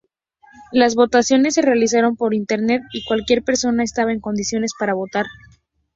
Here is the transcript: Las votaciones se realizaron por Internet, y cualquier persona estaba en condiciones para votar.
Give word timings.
Las 0.71 0.95
votaciones 0.95 1.53
se 1.53 1.61
realizaron 1.61 2.15
por 2.15 2.33
Internet, 2.33 2.81
y 2.91 3.05
cualquier 3.05 3.43
persona 3.43 3.83
estaba 3.83 4.11
en 4.11 4.19
condiciones 4.19 4.71
para 4.79 4.95
votar. 4.95 5.27